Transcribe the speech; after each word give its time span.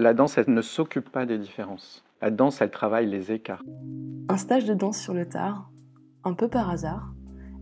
La 0.00 0.14
danse, 0.14 0.38
elle 0.38 0.48
ne 0.48 0.62
s'occupe 0.62 1.10
pas 1.10 1.26
des 1.26 1.36
différences. 1.36 2.02
La 2.22 2.30
danse, 2.30 2.62
elle 2.62 2.70
travaille 2.70 3.06
les 3.06 3.32
écarts. 3.32 3.62
Un 4.30 4.38
stage 4.38 4.64
de 4.64 4.72
danse 4.72 4.98
sur 4.98 5.12
le 5.12 5.28
tard, 5.28 5.70
un 6.24 6.32
peu 6.32 6.48
par 6.48 6.70
hasard, 6.70 7.12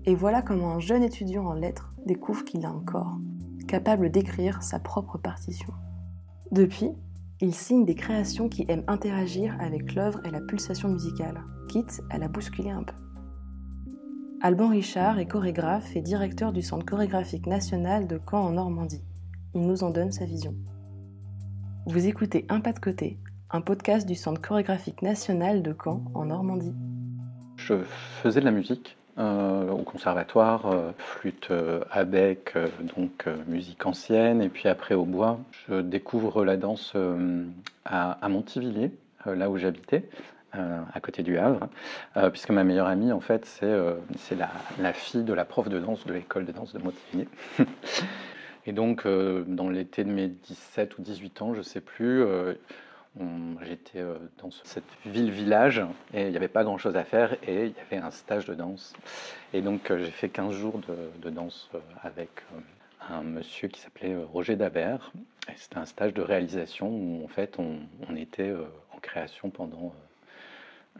et 0.04 0.14
voilà 0.14 0.40
comment 0.40 0.70
un 0.70 0.78
jeune 0.78 1.02
étudiant 1.02 1.46
en 1.46 1.54
lettres 1.54 1.90
découvre 2.06 2.44
qu'il 2.44 2.64
a 2.64 2.68
un 2.68 2.78
corps, 2.78 3.18
capable 3.66 4.12
d'écrire 4.12 4.62
sa 4.62 4.78
propre 4.78 5.18
partition. 5.18 5.72
Depuis, 6.52 6.92
il 7.40 7.52
signe 7.52 7.84
des 7.84 7.96
créations 7.96 8.48
qui 8.48 8.64
aiment 8.68 8.84
interagir 8.86 9.56
avec 9.58 9.96
l'œuvre 9.96 10.24
et 10.24 10.30
la 10.30 10.40
pulsation 10.40 10.90
musicale, 10.90 11.42
quitte 11.68 12.02
à 12.08 12.18
la 12.18 12.28
bousculer 12.28 12.70
un 12.70 12.84
peu. 12.84 12.94
Alban 14.42 14.68
Richard 14.68 15.18
est 15.18 15.26
chorégraphe 15.26 15.96
et 15.96 16.02
directeur 16.02 16.52
du 16.52 16.62
Centre 16.62 16.86
chorégraphique 16.86 17.48
national 17.48 18.06
de 18.06 18.20
Caen 18.30 18.44
en 18.44 18.52
Normandie. 18.52 19.02
Il 19.56 19.66
nous 19.66 19.82
en 19.82 19.90
donne 19.90 20.12
sa 20.12 20.24
vision. 20.24 20.54
Vous 21.88 22.06
écoutez 22.06 22.44
Un 22.50 22.60
pas 22.60 22.74
de 22.74 22.80
côté, 22.80 23.16
un 23.50 23.62
podcast 23.62 24.06
du 24.06 24.14
Centre 24.14 24.42
chorégraphique 24.42 25.00
national 25.00 25.62
de 25.62 25.72
Caen 25.72 26.02
en 26.14 26.26
Normandie. 26.26 26.74
Je 27.56 27.76
faisais 28.22 28.40
de 28.40 28.44
la 28.44 28.50
musique 28.50 28.98
euh, 29.16 29.70
au 29.70 29.78
conservatoire, 29.84 30.66
euh, 30.66 30.90
flûte 30.98 31.48
euh, 31.50 31.80
à 31.90 32.04
bec, 32.04 32.52
donc 32.94 33.24
musique 33.46 33.86
ancienne, 33.86 34.42
et 34.42 34.50
puis 34.50 34.68
après 34.68 34.94
au 34.94 35.06
bois. 35.06 35.40
Je 35.66 35.80
découvre 35.80 36.44
la 36.44 36.58
danse 36.58 36.94
à, 37.86 38.10
à, 38.20 38.28
Montivilliers, 38.28 38.92
là 39.24 39.48
où 39.48 39.56
j'habitais. 39.56 40.04
à 40.52 41.00
côté 41.00 41.22
du 41.22 41.38
Havre, 41.38 41.68
puisque 42.32 42.50
ma 42.50 42.64
meilleure 42.64 42.86
amie, 42.86 43.12
en 43.12 43.20
fait, 43.20 43.46
c'est 43.46 44.36
la, 44.36 44.50
la, 44.78 44.92
fille 44.92 45.24
de 45.24 45.32
la 45.32 45.46
prof 45.46 45.70
de 45.70 45.78
danse 45.78 46.04
de 46.04 46.12
l'école 46.12 46.44
de 46.44 46.52
danse 46.52 46.74
de 46.74 46.80
Montivilliers. 46.80 47.28
et 48.68 48.72
donc, 48.72 49.06
dans 49.06 49.70
l'été 49.70 50.04
de 50.04 50.10
mes 50.10 50.28
17 50.28 50.98
ou 50.98 51.02
18 51.02 51.42
ans, 51.42 51.54
je 51.54 51.58
ne 51.58 51.64
sais 51.64 51.80
plus, 51.80 52.22
J'étais 53.66 53.98
euh, 53.98 54.14
dans 54.38 54.50
cette 54.50 54.84
ville-village 55.04 55.82
et 56.14 56.22
il 56.22 56.30
n'y 56.30 56.36
avait 56.36 56.46
pas 56.46 56.62
grand-chose 56.62 56.96
à 56.96 57.04
faire 57.04 57.32
et 57.42 57.66
il 57.66 57.72
y 57.72 57.80
avait 57.90 58.04
un 58.04 58.10
stage 58.10 58.46
de 58.46 58.54
danse. 58.54 58.92
Et 59.52 59.60
donc 59.60 59.90
euh, 59.90 59.98
j'ai 59.98 60.10
fait 60.10 60.28
15 60.28 60.54
jours 60.54 60.80
de, 61.20 61.30
danse 61.30 61.68
euh, 61.74 61.78
avec 62.02 62.30
un 63.10 63.22
monsieur 63.22 63.68
qui 63.68 63.80
s'appelait 63.80 64.16
Roger 64.32 64.54
Dabert. 64.54 65.12
C'était 65.56 65.78
un 65.78 65.86
stage 65.86 66.14
de 66.14 66.22
réalisation 66.22 66.88
où 66.88 67.24
en 67.24 67.28
fait 67.28 67.58
on, 67.58 68.14
était 68.14 68.52
en 68.94 68.98
création 69.00 69.48
pendant 69.50 69.94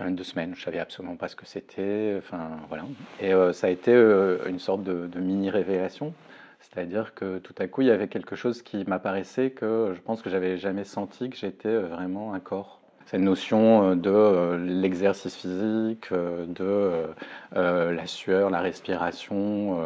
deux 0.01 0.25
semaines. 0.25 0.55
Je 0.57 0.63
savais 0.63 0.79
absolument 0.79 1.17
pas 1.17 1.29
ce 1.29 1.37
que 1.37 1.45
c'était. 1.45 2.15
Enfin 2.19 2.59
voilà. 2.69 2.85
Et 3.21 3.33
ça 3.53 3.67
a 3.67 3.71
été 3.71 3.93
une 3.93 4.59
sorte 4.59 4.85
de 4.85 5.21
mini-révélation 5.21 6.15
c'est-à-dire 6.61 7.15
que 7.15 7.39
tout 7.39 7.55
à 7.59 7.67
coup, 7.67 7.83
il 7.83 7.89
y 7.89 7.91
avait 7.91 8.09
quelque 8.09 8.37
chose 8.37 8.63
qui 8.63 8.85
m'apparaissait 8.85 9.51
que 9.51 9.93
je 9.95 10.01
pense 10.01 10.23
que 10.23 10.31
j'avais 10.31 10.59
jamais 10.59 10.85
senti 10.85 11.31
que 11.31 11.37
j'étais 11.37 11.69
euh, 11.69 11.87
vraiment 11.87 12.35
un 12.35 12.41
corps. 12.41 12.81
Cette 13.07 13.21
notion 13.21 13.91
euh, 13.91 13.95
de 13.95 14.11
euh, 14.11 14.59
l'exercice 14.59 15.35
physique, 15.35 16.13
de 16.13 17.07
la 17.55 18.07
sueur, 18.07 18.51
la 18.51 18.61
respiration, 18.61 19.79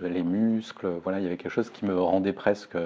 les 0.00 0.22
muscles, 0.22 0.88
voilà, 1.02 1.18
il 1.18 1.24
y 1.24 1.26
avait 1.26 1.36
quelque 1.36 1.52
chose 1.52 1.70
qui 1.70 1.84
me 1.84 1.98
rendait 2.00 2.32
presque 2.32 2.76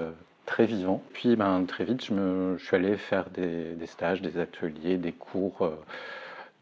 très 0.45 0.65
vivant. 0.65 1.03
Puis 1.13 1.35
ben, 1.35 1.63
très 1.65 1.83
vite, 1.83 2.05
je, 2.05 2.13
me, 2.13 2.57
suis 2.57 2.75
allé 2.75 2.97
faire 2.97 3.29
des, 3.29 3.73
des, 3.75 3.85
stages, 3.85 4.21
des 4.21 4.39
ateliers, 4.39 4.97
des 4.97 5.11
cours 5.11 5.71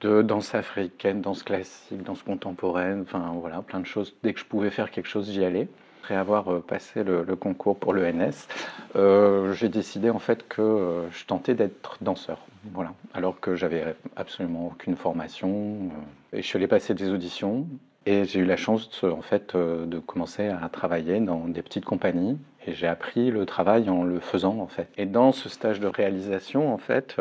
de 0.01 0.21
danse 0.21 0.53
africaine, 0.55 1.21
danse 1.21 1.43
classique, 1.43 2.03
danse 2.03 2.23
contemporaine, 2.23 3.03
enfin 3.03 3.33
voilà, 3.39 3.61
plein 3.61 3.79
de 3.79 3.85
choses. 3.85 4.13
Dès 4.23 4.33
que 4.33 4.39
je 4.39 4.45
pouvais 4.45 4.71
faire 4.71 4.91
quelque 4.91 5.07
chose, 5.07 5.31
j'y 5.31 5.45
allais 5.45 5.69
après 6.05 6.15
avoir 6.15 6.53
euh, 6.53 6.59
passé 6.59 7.03
le, 7.03 7.23
concours 7.35 7.79
pour 7.79 7.91
l'ENS, 7.91 8.47
euh, 8.95 9.53
j'ai 9.53 9.69
décidé 9.69 10.11
en 10.11 10.19
fait 10.19 10.47
que 10.47 10.61
euh, 10.61 11.09
je 11.09 11.25
tentais 11.25 11.55
d'être 11.55 11.97
danseur. 12.01 12.37
Voilà. 12.73 12.93
Alors 13.15 13.39
que 13.39 13.55
j'avais 13.55 13.95
absolument 14.15 14.67
aucune 14.67 14.95
formation. 14.97 15.89
et 16.31 16.43
je 16.43 16.47
suis 16.47 16.57
allé 16.57 16.67
passer 16.67 16.93
des 16.93 17.09
auditions 17.09 17.65
et 18.05 18.25
j'ai 18.25 18.41
eu 18.41 18.45
la 18.45 18.55
chance 18.55 19.03
en 19.03 19.21
fait 19.21 19.55
de 19.55 19.97
commencer 19.97 20.47
à 20.47 20.69
travailler 20.69 21.19
dans 21.19 21.47
des 21.47 21.63
petites 21.63 21.85
compagnies 21.85 22.37
et 22.67 22.73
j'ai 22.73 22.87
appris 22.87 23.31
le 23.31 23.47
travail 23.47 23.89
en 23.89 24.03
le 24.03 24.19
faisant 24.19 24.59
en 24.59 24.67
fait. 24.67 24.87
Et 24.97 25.07
dans 25.07 25.31
ce 25.31 25.49
stage 25.49 25.79
de 25.79 25.87
réalisation 25.87 26.71
en 26.71 26.77
fait, 26.77 27.17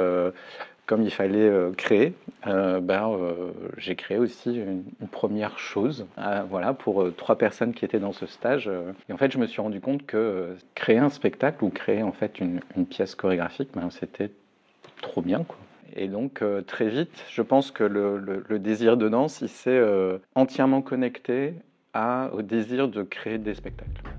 comme 0.87 1.03
il 1.03 1.11
fallait 1.11 1.49
euh, 1.49 1.73
créer, 1.73 2.15
euh, 2.47 2.81
ben, 2.81 3.11
euh, 3.11 3.53
j'ai 3.79 3.97
créé 3.97 4.19
aussi 4.19 4.55
une, 4.55 4.85
première 5.11 5.59
chose 5.59 6.07
voilà, 6.51 6.75
pour 6.75 7.07
trois 7.17 7.39
personnes 7.39 7.73
qui 7.73 7.85
étaient 7.85 8.01
dans 8.01 8.13
ce 8.13 8.27
stage. 8.27 8.71
et 9.09 9.13
en 9.13 9.17
fait, 9.17 9.31
je 9.31 9.39
me 9.39 9.47
suis 9.47 9.61
rendu 9.61 9.81
compte 9.81 10.05
que 10.07 10.57
créer 10.75 10.99
un 10.99 11.09
spectacle 11.09 11.65
ou 11.65 11.71
créer 11.71 12.03
en 12.03 12.13
fait 12.13 12.41
une, 12.41 12.61
pièce 12.87 13.15
chorégraphique, 13.15 13.71
ben, 13.75 13.91
c'était 13.91 14.31
trop 15.01 15.23
bien. 15.23 15.45
Quoi. 15.45 15.57
Et 15.95 16.09
donc, 16.09 16.43
très 16.67 16.89
vite, 16.89 17.25
je 17.31 17.43
pense 17.43 17.71
que 17.71 17.85
le, 17.85 18.59
désir 18.59 18.97
de 18.97 19.09
danse, 19.09 19.41
il 19.41 19.49
s'est 19.49 19.83
entièrement 20.35 20.83
connecté 20.83 21.55
au 22.33 22.43
désir 22.43 22.89
de 22.89 23.03
créer 23.03 23.39
des 23.39 23.55
spectacles. 23.55 24.14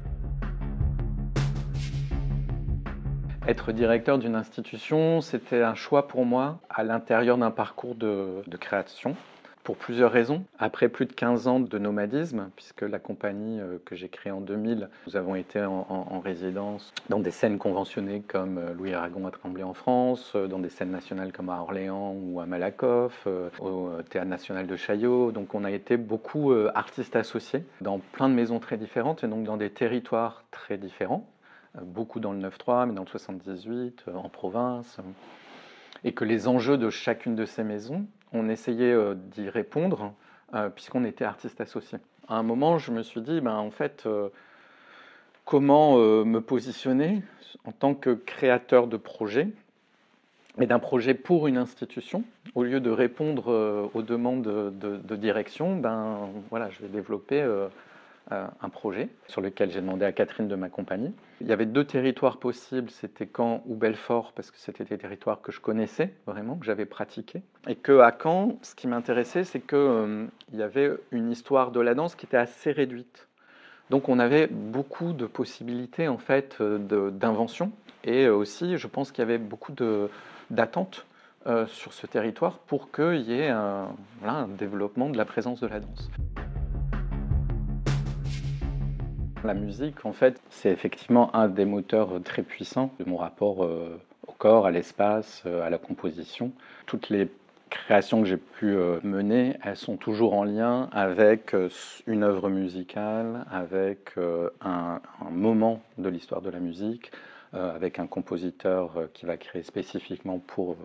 Être 3.47 3.71
directeur 3.71 4.17
d'une 4.17 4.33
institution, 4.33 5.21
c'était 5.21 5.61
un 5.61 5.75
choix 5.75 6.07
pour 6.07 6.25
moi 6.25 6.57
à 6.67 6.83
l'intérieur 6.83 7.37
d'un 7.37 7.51
parcours 7.51 7.93
de, 7.93 8.41
création 8.59 9.15
pour 9.63 9.77
plusieurs 9.77 10.11
raisons. 10.11 10.43
Après 10.57 10.89
plus 10.89 11.05
de 11.05 11.13
15 11.13 11.47
ans 11.47 11.59
de 11.59 11.77
nomadisme, 11.77 12.49
puisque 12.55 12.81
la 12.81 12.97
compagnie 12.97 13.59
euh, 13.59 13.77
que 13.85 13.95
j'ai 13.95 14.09
créée 14.09 14.31
en 14.31 14.41
2000, 14.41 14.89
nous 15.05 15.15
avons 15.15 15.35
été 15.35 15.63
en, 15.63 16.19
résidence 16.21 16.91
dans 17.09 17.19
des 17.19 17.29
scènes 17.29 17.59
conventionnées 17.59 18.23
comme 18.27 18.57
euh, 18.57 18.73
Louis 18.73 18.95
Aragon 18.95 19.27
à 19.27 19.31
Tremblay 19.31 19.63
en 19.63 19.75
France, 19.75 20.33
euh, 20.35 20.47
dans 20.47 20.59
des 20.59 20.69
scènes 20.69 20.91
nationales 20.91 21.31
comme 21.31 21.49
à 21.49 21.59
Orléans 21.61 22.15
ou 22.19 22.39
à 22.39 22.47
Malakoff, 22.47 23.27
au 23.59 23.89
Théâtre 24.09 24.27
national 24.27 24.65
de 24.65 24.75
Chaillot. 24.75 25.31
Donc 25.31 25.53
on 25.53 25.65
a 25.65 25.71
été 25.71 25.97
beaucoup 25.97 26.51
artistes 26.73 27.15
associés 27.15 27.63
dans 27.81 27.99
plein 27.99 28.27
de 28.27 28.33
maisons 28.33 28.57
très 28.57 28.77
différentes 28.77 29.23
et 29.23 29.27
donc 29.27 29.43
dans 29.43 29.57
des 29.57 29.69
territoires 29.69 30.43
très 30.49 30.77
différents 30.77 31.27
beaucoup 31.83 32.19
dans 32.19 32.31
le 32.31 32.39
9-3, 32.39 32.87
mais 32.87 32.93
dans 32.93 33.03
le 33.03 33.07
78, 33.07 34.05
euh, 34.07 34.13
en 34.15 34.29
province, 34.29 34.97
et 36.03 36.13
que 36.13 36.25
les 36.25 36.47
enjeux 36.47 36.77
de 36.77 36.89
chacune 36.89 37.35
de 37.35 37.45
ces 37.45 37.63
maisons, 37.63 38.05
on 38.33 38.49
essayait 38.49 38.91
euh, 38.91 39.15
d'y 39.15 39.49
répondre, 39.49 40.13
euh, 40.53 40.69
puisqu'on 40.69 41.03
était 41.03 41.25
artiste 41.25 41.61
associé. 41.61 41.97
À 42.27 42.35
un 42.35 42.43
moment, 42.43 42.77
je 42.77 42.91
me 42.91 43.03
suis 43.03 43.21
dit, 43.21 43.41
ben, 43.41 43.55
en 43.55 43.71
fait, 43.71 44.07
comment 45.45 45.97
me 45.97 46.39
positionner 46.39 47.21
en 47.65 47.71
tant 47.71 47.93
que 47.93 48.15
créateur 48.15 48.87
de 48.87 48.97
projet, 48.97 49.49
mais 50.57 50.65
d'un 50.65 50.79
projet 50.79 51.13
pour 51.13 51.45
une 51.45 51.57
institution, 51.57 52.23
au 52.55 52.63
lieu 52.63 52.79
de 52.79 52.89
répondre 52.89 53.89
aux 53.93 54.01
demandes 54.01 54.41
de, 54.41 54.97
de 54.97 55.15
direction, 55.15 55.75
ben, 55.75 56.29
voilà, 56.49 56.71
je 56.71 56.81
vais 56.81 56.87
développer 56.87 57.43
un 58.31 58.69
projet 58.69 59.09
sur 59.27 59.41
lequel 59.41 59.71
j'ai 59.71 59.81
demandé 59.81 60.05
à 60.05 60.11
Catherine 60.11 60.47
de 60.47 60.55
m'accompagner. 60.55 61.11
Il 61.41 61.47
y 61.47 61.51
avait 61.51 61.65
deux 61.65 61.85
territoires 61.85 62.37
possibles, 62.37 62.89
c'était 62.89 63.29
Caen 63.35 63.61
ou 63.65 63.75
Belfort, 63.75 64.31
parce 64.33 64.51
que 64.51 64.57
c'était 64.57 64.83
des 64.83 64.97
territoires 64.97 65.41
que 65.41 65.51
je 65.51 65.59
connaissais 65.59 66.13
vraiment, 66.25 66.55
que 66.55 66.65
j'avais 66.65 66.85
pratiqué. 66.85 67.43
Et 67.67 67.75
que 67.75 67.99
à 67.99 68.15
Caen, 68.21 68.57
ce 68.61 68.73
qui 68.73 68.87
m'intéressait, 68.87 69.43
c'est 69.43 69.59
qu'il 69.59 69.77
euh, 69.77 70.25
y 70.53 70.63
avait 70.63 70.91
une 71.11 71.31
histoire 71.31 71.71
de 71.71 71.79
la 71.79 71.93
danse 71.93 72.15
qui 72.15 72.25
était 72.25 72.37
assez 72.37 72.71
réduite. 72.71 73.27
Donc 73.89 74.09
on 74.09 74.17
avait 74.17 74.47
beaucoup 74.47 75.13
de 75.13 75.27
possibilités 75.27 76.07
en 76.07 76.17
fait 76.17 76.59
d'invention 76.61 77.71
et 78.03 78.27
aussi 78.27 78.77
je 78.77 78.87
pense 78.87 79.11
qu'il 79.11 79.19
y 79.19 79.27
avait 79.27 79.37
beaucoup 79.37 79.73
d'attentes 80.49 81.05
euh, 81.45 81.67
sur 81.67 81.93
ce 81.93 82.07
territoire 82.07 82.57
pour 82.57 82.91
qu'il 82.91 83.21
y 83.21 83.33
ait 83.33 83.49
un 83.49 83.87
développement 84.57 85.09
de 85.09 85.17
la 85.17 85.25
présence 85.25 85.59
de 85.59 85.67
la 85.67 85.79
danse. 85.79 86.09
La 89.45 89.53
musique, 89.53 90.07
en 90.07 90.11
fait, 90.11 90.41
c'est 90.49 90.71
effectivement 90.71 91.35
un 91.35 91.47
des 91.47 91.65
moteurs 91.65 92.19
très 92.23 92.41
puissants 92.41 92.91
de 92.99 93.07
mon 93.07 93.15
rapport 93.15 93.63
euh, 93.63 94.01
au 94.25 94.31
corps, 94.31 94.65
à 94.65 94.71
l'espace, 94.71 95.43
euh, 95.45 95.61
à 95.61 95.69
la 95.69 95.77
composition. 95.77 96.51
Toutes 96.87 97.09
les 97.09 97.29
créations 97.69 98.23
que 98.23 98.27
j'ai 98.27 98.37
pu 98.37 98.75
euh, 98.75 98.99
mener, 99.03 99.55
elles 99.63 99.75
sont 99.75 99.97
toujours 99.97 100.33
en 100.33 100.45
lien 100.45 100.89
avec 100.91 101.55
une 102.07 102.23
œuvre 102.23 102.49
musicale, 102.49 103.45
avec 103.51 104.13
un, 104.61 104.99
moment 105.29 105.79
de 105.99 106.09
l'histoire 106.09 106.41
de 106.41 106.49
la 106.49 106.59
musique, 106.59 107.11
avec 107.53 107.99
un 107.99 108.07
compositeur 108.07 109.09
qui 109.13 109.27
va 109.27 109.37
créer 109.37 109.61
spécifiquement 109.61 110.39
pour, 110.39 110.75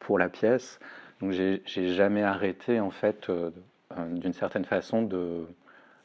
pour 0.00 0.18
la 0.18 0.28
pièce. 0.28 0.80
Donc 1.20 1.30
j'ai 1.30 1.94
jamais 1.94 2.24
arrêté, 2.24 2.80
en 2.80 2.90
fait, 2.90 3.30
d'une 3.96 4.32
certaine 4.32 4.64
façon, 4.64 5.08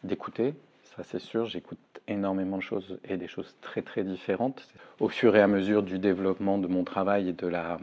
d'écouter 0.04 0.54
ça 0.96 1.04
c'est 1.04 1.20
sûr, 1.20 1.46
j'écoute 1.46 1.95
énormément 2.08 2.58
de 2.58 2.62
choses 2.62 3.00
et 3.08 3.18
des 3.18 3.28
choses 3.28 3.56
très 3.62 3.82
très 3.82 4.04
différentes. 4.04 4.68
Au 5.00 5.10
fur 5.10 5.36
et 5.36 5.42
à 5.42 5.48
mesure 5.48 5.84
du 5.84 6.00
développement 6.00 6.58
de 6.58 6.68
mon 6.68 6.84
travail 6.84 7.30
et 7.30 7.34
de 7.34 7.48
la, 7.48 7.80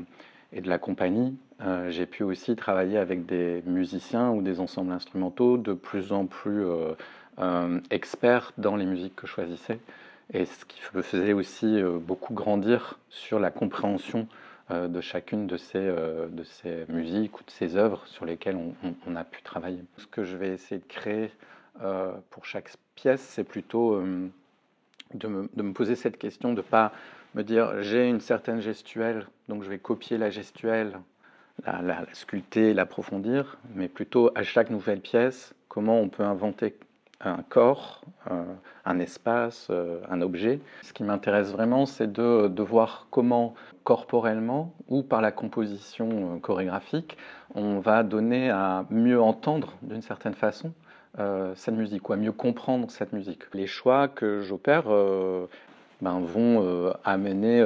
et 0.53 0.61
de 0.61 0.69
la 0.69 0.79
compagnie, 0.79 1.37
euh, 1.63 1.91
j'ai 1.91 2.07
pu 2.07 2.23
aussi 2.23 2.57
travailler 2.57 2.99
avec 2.99 3.27
des 3.27 3.63
musiciens 3.67 4.31
ou 4.31 4.43
des 4.43 4.61
ensembles 4.61 4.93
instrumentaux 4.93 5.57
de 5.57 5.73
plus 5.73 6.13
en 6.13 6.27
plus 6.27 6.65
euh, 6.65 6.95
euh, 7.39 7.81
experts 7.91 8.53
dans 8.59 8.77
les 8.77 8.85
musiques 8.85 9.17
que 9.17 9.27
je 9.27 9.33
choisissais. 9.33 9.79
Et 10.33 10.45
ce 10.45 10.65
qui 10.65 10.81
me 10.95 11.03
faisait 11.03 11.33
aussi 11.33 11.83
beaucoup 12.01 12.33
grandir 12.33 12.99
sur 13.11 13.39
la 13.39 13.51
compréhension 13.51 14.29
de 14.71 15.01
chacune 15.03 15.47
de 15.47 15.59
ces, 15.59 15.79
de 15.81 16.43
ces 16.43 16.87
musiques 16.89 17.39
ou 17.39 17.45
de 17.45 17.51
ces 17.51 17.77
œuvres 17.77 18.07
sur 18.07 18.25
lesquelles 18.25 18.57
on, 18.57 19.17
a 19.17 19.25
pu 19.25 19.43
travailler. 19.43 19.85
Ce 19.99 20.07
que 20.07 20.25
je 20.25 20.39
vais 20.39 20.49
essayer 20.49 20.81
de 20.81 20.87
créer 20.87 21.31
pour 22.31 22.45
chaque 22.45 22.71
pièce, 22.95 23.21
c'est 23.21 23.45
plutôt 23.45 24.01
de 24.01 25.29
me, 25.29 25.49
de, 25.55 25.63
me, 25.63 25.73
poser 25.73 25.97
cette 25.97 26.19
question, 26.19 26.51
de 26.51 26.57
ne 26.57 26.63
pas 26.63 26.93
me 27.35 27.43
dire 27.43 27.83
j'ai 27.83 28.09
une 28.09 28.21
certaine 28.21 28.61
gestuelle, 28.61 29.27
donc 29.49 29.63
je 29.63 29.69
vais 29.69 29.79
copier 29.79 30.19
la 30.19 30.31
gestuelle, 30.31 30.99
la, 31.65 31.83
la, 31.83 32.01
la 32.01 32.15
sculpter, 32.15 32.75
l'approfondir, 32.75 33.59
mais 33.75 33.89
plutôt 33.89 34.31
à 34.35 34.43
chaque 34.43 34.71
nouvelle 34.71 35.01
pièce, 35.01 35.55
comment 35.69 36.01
on 36.01 36.09
peut 36.09 36.25
inventer 36.25 36.77
un 37.25 37.43
corps, 37.49 38.03
un 38.85 38.99
espace, 38.99 39.69
euh, 39.71 40.01
un 40.11 40.21
objet. 40.23 40.61
Ce 40.83 40.93
qui 40.93 41.05
m'intéresse 41.05 41.53
vraiment, 41.53 41.87
c'est 41.87 42.11
de, 42.11 42.63
voir 42.63 43.07
comment 43.11 43.55
corporellement 43.85 44.73
ou 44.89 45.03
par 45.03 45.21
la 45.21 45.33
composition 45.33 46.35
euh, 46.35 46.39
chorégraphique, 46.39 47.17
on 47.55 47.81
va 47.81 48.03
donner 48.03 48.51
à 48.51 48.87
mieux 48.91 49.21
entendre 49.21 49.75
d'une 49.83 50.03
certaine 50.03 50.35
façon 50.35 50.73
euh, 51.19 51.55
cette 51.57 51.75
musique, 51.75 52.09
ou 52.09 52.13
à 52.13 52.17
mieux 52.17 52.33
comprendre 52.33 52.91
cette 52.91 53.13
musique. 53.13 53.43
Les 53.55 53.67
choix 53.67 54.09
que 54.09 54.41
j'opère 54.41 54.85
ben, 56.01 56.21
vont 56.21 56.93
amener 57.05 57.63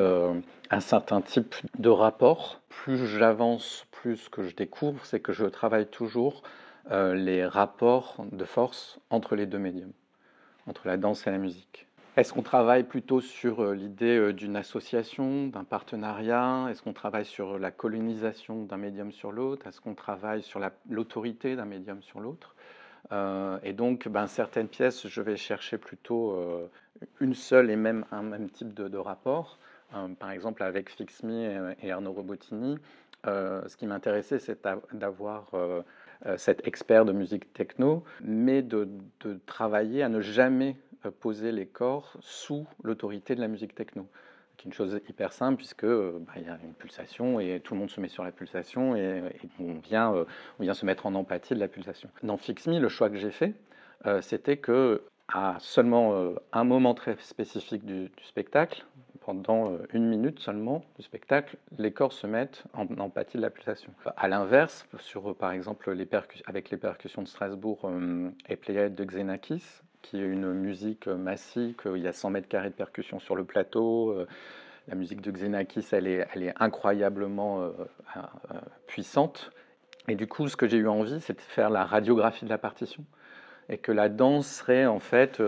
un 0.70 0.81
certain 0.81 1.20
type 1.20 1.54
de 1.78 1.88
rapport. 1.88 2.60
Plus 2.69 3.06
j'avance, 3.06 3.87
plus 3.90 4.28
que 4.28 4.43
je 4.43 4.54
découvre, 4.54 5.04
c'est 5.04 5.20
que 5.20 5.32
je 5.32 5.46
travaille 5.46 5.87
toujours 5.87 6.43
euh, 6.90 7.14
les 7.14 7.44
rapports 7.44 8.25
de 8.31 8.44
force 8.44 9.00
entre 9.10 9.34
les 9.34 9.46
deux 9.46 9.58
médiums, 9.58 9.93
entre 10.69 10.87
la 10.87 10.96
danse 10.96 11.26
et 11.26 11.31
la 11.31 11.38
musique. 11.38 11.87
Est-ce 12.16 12.32
qu'on 12.32 12.43
travaille 12.43 12.84
plutôt 12.84 13.20
sur 13.20 13.60
euh, 13.60 13.75
l'idée 13.75 14.16
euh, 14.16 14.32
d'une 14.32 14.54
association, 14.54 15.48
d'un 15.48 15.64
partenariat? 15.64 16.66
Est-ce 16.70 16.82
qu'on 16.82 16.93
travaille 16.93 17.25
sur 17.25 17.58
la 17.58 17.72
colonisation 17.72 18.62
d'un 18.62 18.76
médium 18.76 19.10
sur 19.10 19.32
l'autre? 19.32 19.66
Est-ce 19.66 19.81
qu'on 19.81 19.94
travaille 19.94 20.43
sur 20.43 20.60
l'autorité 20.88 21.56
d'un 21.56 21.64
médium 21.64 22.00
sur 22.02 22.20
l'autre? 22.20 22.54
Et 23.62 23.73
donc, 23.73 24.08
ben, 24.08 24.26
certaines 24.26 24.69
pièces, 24.69 25.06
je 25.06 25.23
vais 25.23 25.37
chercher 25.37 25.79
plutôt 25.79 26.37
une 27.20 27.35
seule 27.35 27.70
et 27.70 27.76
même 27.76 28.05
un 28.11 28.23
même 28.23 28.50
type 28.50 28.75
de, 28.75 28.99
rapport. 28.99 29.58
par 30.19 30.31
exemple, 30.31 30.62
avec 30.62 30.91
Fix 30.91 31.23
Me 31.23 31.75
et, 31.82 31.91
Arnaud 31.93 32.12
Robotini, 32.12 32.79
ce 33.25 33.76
qui 33.76 33.87
m'intéressait, 33.87 34.38
c'est 34.38 34.67
d'avoir 34.93 35.53
euh, 36.25 36.38
cet 36.38 36.67
expert 36.67 37.05
de 37.05 37.12
musique 37.12 37.53
techno, 37.53 38.03
mais 38.23 38.62
de, 38.62 38.88
travailler 39.44 40.03
à 40.03 40.08
ne 40.08 40.20
jamais 40.20 40.76
euh, 41.05 41.11
poser 41.11 41.53
les 41.53 41.67
corps 41.67 42.17
sous 42.20 42.67
l'autorité 42.82 43.35
de 43.35 43.41
la 43.41 43.49
musique 43.49 43.75
techno 43.75 44.08
une 44.67 44.73
chose 44.73 45.01
hyper 45.09 45.33
simple 45.33 45.57
puisque 45.57 45.85
euh, 45.85 46.19
bah, 46.21 46.35
y 46.37 46.49
a 46.49 46.59
une 46.63 46.75
pulsation 46.75 47.41
et 47.41 47.61
tout 47.61 47.75
le 47.75 47.81
monde 47.81 47.91
se 47.91 48.01
met 48.01 48.09
sur 48.09 48.25
la 48.25 48.33
pulsation 48.33 48.97
et, 48.97 49.23
on, 49.59 49.75
vient, 49.75 50.13
on 50.59 50.63
vient 50.63 50.75
se 50.75 50.85
mettre 50.85 51.07
en 51.07 51.15
empathie 51.15 51.55
de 51.55 51.61
la 51.61 51.69
pulsation. 51.69 52.11
Dans 52.23 52.37
Fix 52.37 52.67
Me, 52.67 52.79
le 52.79 52.89
choix 52.89 53.09
que 53.09 53.17
j'ai 53.17 53.31
fait, 53.31 53.55
c'était 54.21 54.59
que 54.59 55.03
à 55.29 55.57
seulement 55.59 56.35
un 56.53 56.65
moment 56.65 56.95
très 56.95 57.17
spécifique 57.19 57.85
du 57.85 58.11
spectacle, 58.23 58.85
pendant 59.27 59.73
euh, 59.73 59.79
une 59.93 60.09
minute 60.09 60.39
seulement 60.39 60.85
du 60.97 61.03
spectacle, 61.03 61.57
les 61.79 61.93
corps 61.93 62.13
se 62.13 62.29
mettent 62.29 62.63
en 62.75 62.87
empathie 62.99 63.39
de 63.39 63.43
la 63.43 63.51
pulsation. 63.51 63.93
À 64.17 64.29
l'inverse, 64.29 64.87
sur 65.01 65.31
euh, 65.31 65.35
par 65.35 65.51
exemple 65.51 65.91
les 65.93 66.09
avec 66.47 66.71
les 66.71 66.77
percussions 66.77 67.23
de 67.23 67.27
Strasbourg 67.27 67.81
euh, 67.85 68.31
et 68.49 68.55
Pléiade 68.55 68.95
de 68.95 69.05
Xenakis, 69.05 69.65
qui 70.11 70.19
est 70.19 70.26
une 70.26 70.53
musique 70.53 71.06
massique, 71.06 71.81
il 71.87 72.03
y 72.03 72.08
a 72.08 72.12
100 72.12 72.31
mètres 72.31 72.49
carrés 72.49 72.70
de 72.70 72.75
percussion 72.75 73.19
sur 73.19 73.37
le 73.37 73.44
plateau. 73.44 74.14
La 74.88 74.94
musique 74.94 75.20
de 75.20 75.31
Xenakis, 75.31 75.87
elle 75.93 76.06
est, 76.06 76.26
elle 76.32 76.43
est 76.43 76.55
incroyablement 76.61 77.73
puissante. 78.87 79.50
Et 80.08 80.14
du 80.14 80.26
coup, 80.26 80.49
ce 80.49 80.56
que 80.56 80.69
j'ai 80.69 80.76
eu 80.76 80.88
envie, 80.88 81.20
c'est 81.20 81.35
de 81.35 81.41
faire 81.41 81.70
la 81.70 81.85
radiographie 81.85 82.44
de 82.44 82.50
la 82.50 82.58
partition. 82.58 83.05
Et 83.69 83.79
que 83.79 83.91
la 83.91 84.08
danse 84.08 84.47
serait 84.47 84.87
en 84.87 85.00
fait 85.00 85.43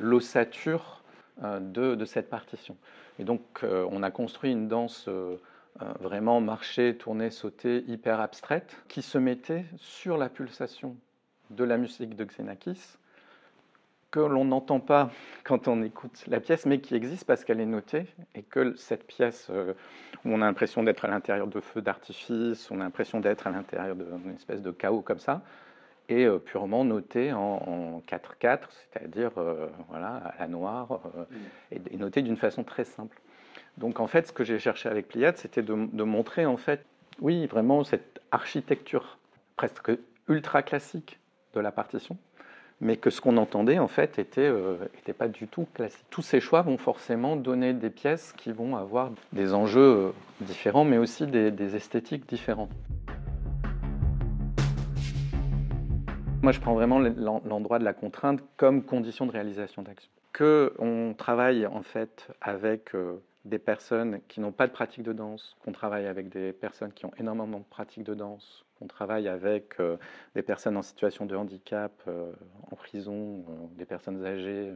l'ossature 0.00 1.02
de, 1.42 1.94
de, 1.94 2.04
cette 2.04 2.30
partition. 2.30 2.76
Et 3.18 3.24
donc, 3.24 3.42
euh, 3.62 3.86
on 3.90 4.02
a 4.02 4.10
construit 4.10 4.52
une 4.52 4.68
danse 4.68 5.06
euh, 5.08 5.36
euh, 5.82 5.92
vraiment 6.00 6.40
marcher, 6.40 6.96
tourner, 6.96 7.30
sauter, 7.30 7.84
hyper 7.88 8.20
abstraite, 8.20 8.76
qui 8.88 9.02
se 9.02 9.18
mettait 9.18 9.66
sur 9.76 10.16
la 10.18 10.28
pulsation 10.28 10.96
de 11.50 11.64
la 11.64 11.78
musique 11.78 12.14
de 12.14 12.24
Xenakis, 12.24 12.97
que 14.10 14.20
l'on 14.20 14.46
n'entend 14.46 14.80
pas 14.80 15.10
quand 15.44 15.68
on 15.68 15.82
écoute 15.82 16.24
la 16.26 16.40
pièce, 16.40 16.66
mais 16.66 16.80
qui 16.80 16.94
existe 16.94 17.24
parce 17.24 17.44
qu'elle 17.44 17.60
est 17.60 17.66
notée, 17.66 18.06
et 18.34 18.42
que 18.42 18.74
cette 18.76 19.06
pièce, 19.06 19.50
où 19.50 20.30
on 20.30 20.40
a 20.40 20.46
l'impression 20.46 20.82
d'être 20.82 21.04
à 21.04 21.08
l'intérieur 21.08 21.46
de 21.46 21.60
feux 21.60 21.82
d'artifice, 21.82 22.70
on 22.70 22.80
a 22.80 22.84
l'impression 22.84 23.20
d'être 23.20 23.46
à 23.46 23.50
l'intérieur 23.50 23.96
d'une 23.96 24.34
espèce 24.34 24.62
de 24.62 24.70
chaos 24.70 25.02
comme 25.02 25.18
ça, 25.18 25.42
est 26.08 26.26
purement 26.38 26.84
notée 26.84 27.32
en, 27.32 28.02
4-4, 28.08 28.60
c'est-à-dire 28.70 29.32
voilà, 29.88 30.16
à 30.16 30.40
la 30.40 30.48
noire, 30.48 31.00
et, 31.70 31.96
notée 31.96 32.22
d'une 32.22 32.38
façon 32.38 32.64
très 32.64 32.84
simple. 32.84 33.20
Donc 33.78 34.00
en 34.00 34.06
fait, 34.06 34.26
ce 34.26 34.32
que 34.32 34.44
j'ai 34.44 34.58
cherché 34.58 34.88
avec 34.88 35.08
Pliade, 35.08 35.36
c'était 35.36 35.62
de, 35.62 35.74
montrer 35.74 36.46
en 36.46 36.56
fait, 36.56 36.84
oui, 37.20 37.46
vraiment 37.46 37.84
cette 37.84 38.20
architecture 38.30 39.18
presque 39.56 39.90
ultra 40.28 40.62
classique 40.62 41.18
de 41.54 41.60
la 41.60 41.72
partition, 41.72 42.16
mais 42.80 42.96
que 42.96 43.10
ce 43.10 43.20
qu'on 43.20 43.36
entendait 43.36 43.78
en 43.78 43.88
fait 43.88 44.18
était, 44.18 44.52
était 44.98 45.12
pas 45.12 45.28
du 45.28 45.48
tout 45.48 45.66
classique. 45.74 46.04
Tous 46.10 46.22
ces 46.22 46.40
choix 46.40 46.62
vont 46.62 46.78
forcément 46.78 47.36
donner 47.36 47.72
des 47.72 47.90
pièces 47.90 48.32
qui 48.36 48.52
vont 48.52 48.76
avoir 48.76 49.10
des 49.32 49.54
enjeux 49.54 50.12
différents, 50.40 50.84
mais 50.84 50.98
aussi 50.98 51.26
des 51.26 51.76
esthétiques 51.76 52.28
différentes. 52.28 52.70
Moi, 56.40 56.52
je 56.52 56.60
prends 56.60 56.74
vraiment 56.74 57.00
l'endroit 57.00 57.80
de 57.80 57.84
la 57.84 57.92
contrainte 57.92 58.40
comme 58.56 58.84
condition 58.84 59.26
de 59.26 59.32
réalisation 59.32 59.82
d'action. 59.82 60.10
Que 60.32 60.72
on 60.78 61.12
travaille 61.12 61.66
en 61.66 61.82
fait 61.82 62.28
avec 62.40 62.94
euh, 62.94 63.16
des 63.48 63.58
personnes 63.58 64.20
qui 64.28 64.40
n'ont 64.40 64.52
pas 64.52 64.66
de 64.66 64.72
pratique 64.72 65.02
de 65.02 65.12
danse, 65.12 65.56
qu'on 65.64 65.72
travaille 65.72 66.06
avec 66.06 66.28
des 66.28 66.52
personnes 66.52 66.92
qui 66.92 67.06
ont 67.06 67.12
énormément 67.18 67.58
de 67.58 67.64
pratique 67.64 68.04
de 68.04 68.14
danse, 68.14 68.64
qu'on 68.78 68.86
travaille 68.86 69.28
avec 69.28 69.80
euh, 69.80 69.96
des 70.34 70.42
personnes 70.42 70.76
en 70.76 70.82
situation 70.82 71.26
de 71.26 71.34
handicap, 71.34 71.92
euh, 72.06 72.32
en 72.70 72.76
prison, 72.76 73.44
des 73.76 73.84
personnes 73.84 74.24
âgées. 74.24 74.72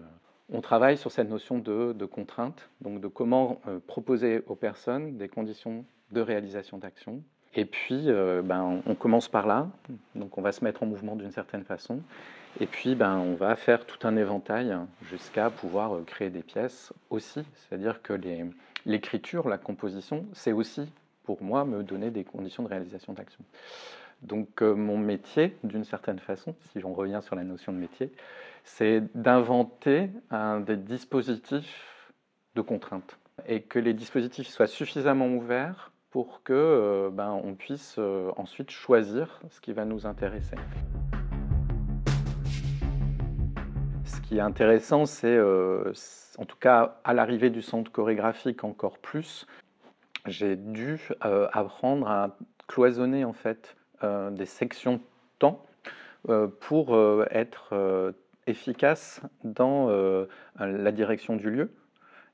On 0.49 0.61
travaille 0.61 0.97
sur 0.97 1.13
cette 1.13 1.29
notion 1.29 1.59
de, 1.59 1.93
de 1.93 2.05
contrainte, 2.05 2.69
donc 2.81 3.01
de 3.01 3.09
comment 3.09 3.61
proposer 3.87 4.43
aux 4.47 4.57
personnes 4.57 5.17
des 5.17 5.29
conditions 5.29 5.85
de 6.11 6.21
réalisation 6.21 6.79
d'action 6.79 7.23
et 7.55 7.67
puis, 7.67 8.05
euh, 8.07 8.41
ben, 8.43 8.81
on 8.87 8.95
commence 8.95 9.29
par 9.29 9.47
là, 9.47 9.69
donc 10.15 10.39
on 10.39 10.43
va 10.43 10.53
se 10.53 10.65
mettre 10.65 10.83
en 10.83 10.87
mouvement 10.87 11.17
d'une 11.17 11.33
certaine 11.33 11.65
façon, 11.65 12.01
et 12.61 12.67
puis 12.67 12.95
ben, 12.95 13.19
on 13.19 13.35
va 13.35 13.57
faire 13.57 13.85
tout 13.85 14.07
un 14.07 14.17
éventail 14.17 14.75
jusqu'à 15.03 15.51
pouvoir 15.51 15.97
euh, 15.97 16.03
créer 16.03 16.31
des 16.31 16.43
pièces 16.43 16.95
aussi. 17.11 17.45
C'est-à-dire 17.55 18.01
que 18.01 18.15
l'écriture, 18.87 19.49
la 19.49 19.59
composition, 19.59 20.25
c'est 20.33 20.53
aussi, 20.53 20.91
pour 21.25 21.43
moi, 21.43 21.67
me 21.67 21.83
donner 21.83 22.11
des 22.11 22.25
conditions 22.25 22.63
de 22.63 22.69
réalisation 22.69 23.13
d'action. 23.13 23.45
Donc 24.23 24.63
euh, 24.63 24.75
mon 24.75 24.97
métier, 24.97 25.57
d'une 25.63 25.85
certaine 25.85 26.21
façon, 26.21 26.55
si 26.71 26.83
on 26.83 26.95
revient 26.95 27.21
sur 27.23 27.37
la 27.37 27.45
notion 27.45 27.73
de 27.73 27.79
métier, 27.79 28.11
c'est 28.65 29.03
d'inventer 29.15 30.09
des 30.61 30.77
dispositifs 30.77 32.13
de 32.55 32.61
contrainte, 32.63 33.19
et 33.47 33.61
que 33.61 33.79
les 33.79 33.93
dispositifs 33.93 34.47
soient 34.47 34.69
suffisamment 34.69 35.27
ouverts 35.27 35.92
pour 36.13 36.43
que 36.45 36.53
euh, 36.53 37.11
ben, 37.11 37.31
on 37.43 37.55
puisse 37.55 37.97
euh, 37.99 38.31
ensuite 38.37 38.71
choisir 38.71 39.41
ce 39.49 39.61
qui 39.61 39.73
va 39.73 39.87
nous 39.87 40.07
intéresser. 40.07 40.57
Ce 44.05 44.21
qui 44.21 44.37
est 44.37 44.43
intéressant, 44.43 45.07
c'est, 45.07 45.35
euh, 45.35 45.93
en 46.37 46.45
tout 46.45 46.59
cas 46.59 47.01
à 47.03 47.15
l'arrivée 47.15 47.49
du 47.49 47.63
centre 47.63 47.91
chorégraphique 47.91 48.63
encore 48.63 48.99
plus, 48.99 49.47
j'ai 50.27 50.55
dû 50.55 51.09
apprendre 51.21 52.07
à 52.07 52.37
cloisonner 52.69 53.25
en 53.25 53.33
fait 53.33 53.75
des 54.31 54.47
sections 54.47 55.01
temps 55.41 55.67
pour 56.61 56.97
être 57.33 58.15
efficace 58.47 59.21
dans 59.43 59.89
la 60.61 60.93
direction 60.93 61.35
du 61.35 61.51
lieu. 61.51 61.73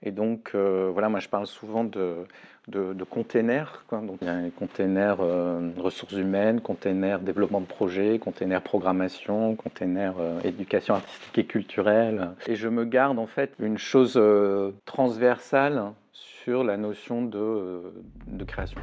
Et 0.03 0.11
donc, 0.11 0.55
voilà, 0.55 1.09
moi 1.09 1.21
je 1.21 1.31
parle 1.31 1.47
souvent 1.47 1.85
de, 1.85 2.27
de, 2.69 3.05
containers. 3.05 3.85
Donc, 3.91 4.19
il 4.21 4.27
y 4.27 4.31
a 4.31 4.41
les 4.41 4.51
containers 4.51 5.19
euh, 5.21 5.71
ressources 5.79 6.13
humaines, 6.13 6.61
containers 6.61 7.21
développement 7.21 7.61
de 7.61 7.67
projet, 7.67 8.19
containers 8.19 8.63
programmation, 8.63 9.57
containers 9.57 10.15
euh, 10.21 10.41
éducation 10.43 10.95
artistique 10.95 11.39
et 11.39 11.45
culturelle. 11.45 12.31
Et 12.47 12.57
je 12.57 12.69
me 12.69 12.85
garde 12.85 13.19
en 13.19 13.27
fait 13.27 13.53
une 13.59 13.79
chose 13.79 14.15
euh, 14.17 14.73
transversale 14.85 15.93
sur 16.13 16.65
la 16.65 16.77
notion 16.77 17.23
de, 17.23 17.83
de 18.27 18.45
création. 18.45 18.81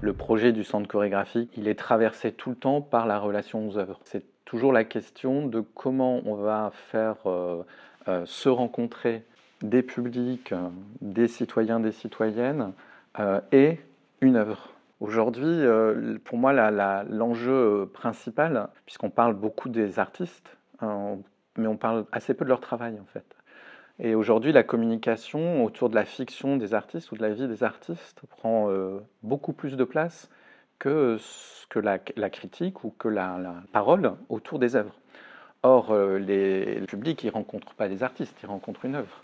Le 0.00 0.12
projet 0.12 0.52
du 0.52 0.64
centre 0.64 0.88
chorégraphique, 0.88 1.50
il 1.56 1.68
est 1.68 1.78
traversé 1.78 2.32
tout 2.32 2.50
le 2.50 2.56
temps 2.56 2.80
par 2.80 3.06
la 3.06 3.18
relation 3.18 3.68
aux 3.68 3.78
œuvres. 3.78 4.00
C'est 4.04 4.24
toujours 4.44 4.72
la 4.72 4.84
question 4.84 5.46
de 5.46 5.60
comment 5.60 6.20
on 6.26 6.34
va 6.34 6.72
faire 6.90 7.18
se 8.24 8.48
rencontrer 8.48 9.22
des 9.62 9.82
publics, 9.82 10.54
des 11.00 11.28
citoyens, 11.28 11.80
des 11.80 11.92
citoyennes, 11.92 12.72
et 13.52 13.78
une 14.20 14.36
œuvre. 14.36 14.70
Aujourd'hui, 15.00 15.62
pour 16.24 16.38
moi, 16.38 16.52
l'enjeu 16.52 17.90
principal, 17.92 18.68
puisqu'on 18.86 19.10
parle 19.10 19.34
beaucoup 19.34 19.68
des 19.68 19.98
artistes, 19.98 20.56
mais 20.80 21.66
on 21.66 21.76
parle 21.76 22.06
assez 22.12 22.34
peu 22.34 22.44
de 22.44 22.48
leur 22.48 22.60
travail 22.60 22.98
en 23.00 23.06
fait. 23.06 23.36
Et 23.98 24.14
aujourd'hui, 24.14 24.52
la 24.52 24.62
communication 24.62 25.64
autour 25.64 25.90
de 25.90 25.94
la 25.94 26.04
fiction 26.04 26.56
des 26.56 26.74
artistes 26.74 27.12
ou 27.12 27.16
de 27.16 27.22
la 27.22 27.30
vie 27.30 27.46
des 27.46 27.62
artistes 27.62 28.22
prend 28.30 28.70
euh, 28.70 29.00
beaucoup 29.22 29.52
plus 29.52 29.76
de 29.76 29.84
place 29.84 30.30
que, 30.78 31.18
que 31.68 31.78
la, 31.78 31.98
critique 31.98 32.84
ou 32.84 32.90
que 32.90 33.08
la, 33.08 33.38
parole 33.72 34.14
autour 34.28 34.58
des 34.58 34.76
œuvres. 34.76 34.94
Or, 35.62 35.92
euh, 35.92 36.18
les, 36.18 36.80
le 36.80 36.86
public, 36.86 37.22
ils 37.22 37.28
ne 37.28 37.32
rencontrent 37.32 37.74
pas 37.74 37.88
des 37.88 38.02
artistes, 38.02 38.36
ils 38.42 38.46
rencontrent 38.46 38.84
une 38.84 38.96
œuvre. 38.96 39.22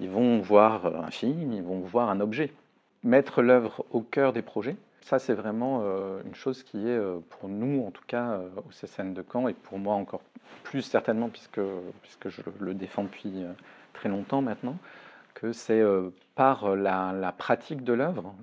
Ils 0.00 0.10
vont 0.10 0.38
voir 0.40 0.86
un 0.86 1.10
film, 1.10 1.52
ils 1.52 1.62
vont 1.62 1.80
voir 1.80 2.10
un 2.10 2.20
objet. 2.20 2.52
Mettre 3.02 3.42
l'œuvre 3.42 3.84
au 3.92 4.00
cœur 4.00 4.32
des 4.32 4.42
projets, 4.42 4.76
ça 5.00 5.18
c'est 5.18 5.34
vraiment 5.34 5.82
euh, 5.82 6.20
une 6.26 6.34
chose 6.34 6.62
qui 6.62 6.88
est, 6.88 7.00
pour 7.30 7.48
nous 7.48 7.84
en 7.86 7.90
tout 7.90 8.02
cas, 8.06 8.40
au 8.66 8.72
CCN 8.72 9.14
de 9.14 9.24
Caen, 9.32 9.48
et 9.48 9.54
pour 9.54 9.78
moi 9.78 9.94
encore 9.94 10.22
plus 10.64 10.82
certainement, 10.82 11.28
puisque, 11.28 11.60
puisque 12.02 12.28
je 12.28 12.42
le 12.58 12.74
défends 12.74 13.04
depuis 13.04 13.44
très 13.92 14.08
longtemps 14.08 14.42
maintenant, 14.42 14.76
que 15.36 15.52
c'est 15.52 15.80
euh, 15.80 16.10
par 16.34 16.74
la, 16.74 17.32
pratique 17.36 17.84
de 17.84 17.92
l'œuvre 17.92 18.34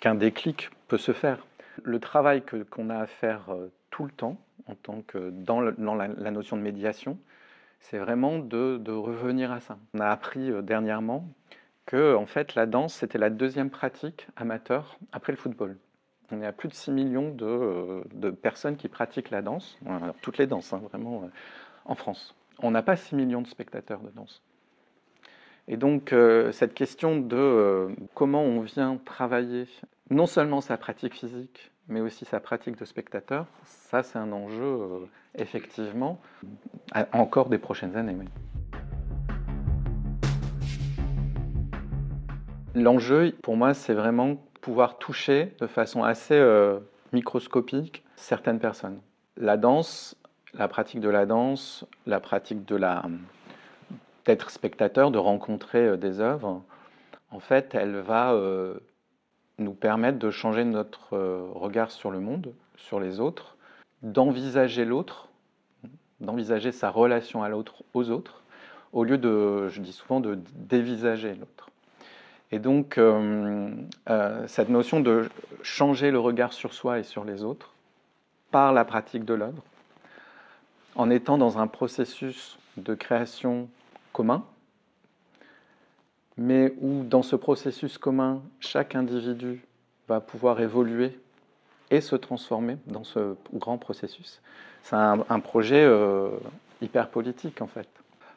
qu'un 0.00 0.14
déclic 0.14 0.70
peut 0.88 0.98
se 0.98 1.12
faire. 1.12 1.46
Le 1.82 2.00
travail 2.00 2.42
qu'on 2.70 2.90
a 2.90 2.96
à 2.96 3.06
faire 3.06 3.50
euh, 3.50 3.70
tout 3.90 4.04
le 4.04 4.10
temps, 4.10 4.38
en 4.66 4.74
tant 4.74 5.02
que 5.06 5.30
dans, 5.30 5.60
la, 5.60 6.30
notion 6.30 6.56
de 6.56 6.62
médiation, 6.62 7.18
c'est 7.82 7.98
vraiment 7.98 8.38
de, 8.38 8.90
revenir 8.90 9.52
à 9.52 9.60
ça. 9.60 9.78
On 9.94 10.00
a 10.00 10.08
appris 10.08 10.50
euh, 10.50 10.62
dernièrement 10.62 11.28
que 11.84 12.14
en 12.14 12.26
fait, 12.26 12.54
la 12.54 12.66
danse, 12.66 12.94
c'était 12.94 13.18
la 13.18 13.30
deuxième 13.30 13.70
pratique 13.70 14.28
amateur 14.36 14.98
après 15.12 15.32
le 15.32 15.38
football. 15.38 15.76
On 16.30 16.40
est 16.40 16.46
à 16.46 16.52
plus 16.52 16.68
de 16.68 16.74
6 16.74 16.92
millions 16.92 17.34
de, 17.34 18.30
personnes 18.30 18.76
qui 18.76 18.88
pratiquent 18.88 19.30
la 19.30 19.42
danse, 19.42 19.78
toutes 20.22 20.38
les 20.38 20.46
danses, 20.46 20.72
hein, 20.72 20.80
vraiment, 20.90 21.28
en 21.84 21.94
France. 21.94 22.34
On 22.60 22.70
n'a 22.70 22.82
pas 22.82 22.96
6 22.96 23.16
millions 23.16 23.42
de 23.42 23.48
spectateurs 23.48 24.00
de 24.00 24.08
danse. 24.10 24.42
Et 25.68 25.76
donc 25.76 26.12
euh, 26.12 26.52
cette 26.52 26.74
question 26.74 27.18
de 27.18 27.36
euh, 27.36 27.88
comment 28.14 28.42
on 28.42 28.60
vient 28.60 28.98
travailler 29.04 29.66
non 30.10 30.26
seulement 30.26 30.60
sa 30.60 30.76
pratique 30.76 31.14
physique, 31.14 31.71
mais 31.88 32.00
aussi 32.00 32.24
sa 32.24 32.40
pratique 32.40 32.78
de 32.78 32.84
spectateur, 32.84 33.46
ça 33.64 34.02
c'est 34.02 34.18
un 34.18 34.32
enjeu 34.32 34.62
euh, 34.62 34.98
effectivement 35.34 36.20
encore 37.12 37.48
des 37.48 37.58
prochaines 37.58 37.96
années. 37.96 38.16
L'enjeu 42.74 43.32
pour 43.42 43.56
moi 43.56 43.74
c'est 43.74 43.94
vraiment 43.94 44.36
pouvoir 44.60 44.98
toucher 44.98 45.54
de 45.60 45.66
façon 45.66 46.04
assez 46.04 46.40
microscopique 47.12 48.04
certaines 48.16 48.60
personnes. 48.60 49.00
La 49.36 49.56
danse, 49.56 50.16
la 50.54 50.68
pratique 50.68 51.00
de 51.00 51.08
la 51.08 51.26
danse, 51.26 51.84
la 52.06 52.20
pratique 52.20 52.64
de 52.64 52.76
la 52.76 53.02
d'être 54.24 54.50
spectateur, 54.50 55.10
de 55.10 55.18
rencontrer 55.18 55.86
euh, 55.86 55.96
des 55.96 56.20
œuvres, 56.20 56.62
en 57.30 57.40
fait, 57.40 57.74
elle 57.74 57.96
va 57.96 58.32
euh, 58.32 58.74
nous 59.58 59.74
permettre 59.74 60.18
de 60.18 60.30
changer 60.30 60.64
notre 60.64 61.14
euh, 61.14 61.46
regard 61.54 61.90
sur 61.90 62.10
le 62.10 62.20
monde, 62.20 62.52
sur 62.76 63.00
les 63.00 63.20
autres, 63.20 63.56
d'envisager 64.02 64.84
l'autre, 64.84 65.28
d'envisager 66.20 66.72
sa 66.72 66.90
relation 66.90 67.42
à 67.42 67.48
l'autre, 67.48 67.84
aux 67.94 68.10
autres, 68.10 68.42
au 68.92 69.04
lieu 69.04 69.18
de, 69.18 69.68
je 69.68 69.80
dis 69.80 69.92
souvent, 69.92 70.20
de 70.20 70.38
dévisager 70.54 71.34
l'autre. 71.34 71.70
Et 72.50 72.58
donc, 72.58 73.00
cette 74.46 74.68
notion 74.68 75.00
de 75.00 75.30
changer 75.62 76.10
le 76.10 76.18
regard 76.18 76.52
sur 76.52 76.74
soi 76.74 76.98
et 76.98 77.02
sur 77.02 77.24
les 77.24 77.42
autres 77.42 77.72
par 78.50 78.74
la 78.74 78.84
pratique 78.84 79.24
de 79.24 79.32
l'œuvre, 79.32 79.62
en 80.94 81.08
étant 81.08 81.38
dans 81.38 81.58
un 81.58 81.66
processus 81.66 82.58
de 82.76 82.94
création 82.94 83.68
commun, 84.12 84.44
mais 86.36 86.72
où 86.80 87.02
dans 87.04 87.22
ce 87.22 87.36
processus 87.36 87.98
commun, 87.98 88.42
chaque 88.60 88.94
individu 88.94 89.64
va 90.08 90.20
pouvoir 90.20 90.60
évoluer 90.60 91.18
et 91.90 92.00
se 92.00 92.16
transformer 92.16 92.78
dans 92.86 93.04
ce 93.04 93.36
grand 93.52 93.78
processus. 93.78 94.40
C'est 94.82 94.96
un, 94.96 95.40
projet 95.40 95.84
euh, 95.84 96.30
hyper 96.80 97.08
politique 97.10 97.60
en 97.60 97.66
fait. 97.66 97.88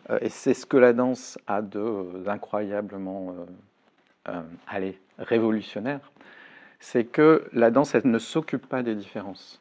Euh, 0.10 0.20
et 0.22 0.30
c'est 0.30 0.54
ce 0.54 0.66
que 0.66 0.78
la 0.78 0.94
danse 0.94 1.40
a 1.48 1.62
d'incroyablement 1.62 3.34
euh, 4.28 4.42
allez, 4.68 5.00
révolutionnaire. 5.18 6.12
C'est 6.80 7.06
que 7.06 7.48
la 7.54 7.72
danse, 7.72 7.96
elle 7.96 8.08
ne 8.12 8.20
s'occupe 8.20 8.68
pas 8.68 8.84
des 8.84 8.96
différences. 8.96 9.60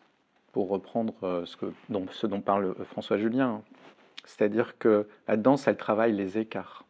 Pour 0.53 0.69
reprendre 0.69 1.43
ce, 1.47 1.57
que, 1.57 1.67
dont, 1.89 2.07
ce 2.13 2.29
dont 2.29 2.41
parle 2.41 2.77
François 2.85 3.17
Julien, 3.19 3.63
c'est-à-dire 4.25 4.79
que 4.79 5.09
la 5.27 5.37
danse, 5.37 5.67
elle 5.67 5.77
travaille 5.77 6.13
les 6.13 6.39
écarts. 6.39 6.84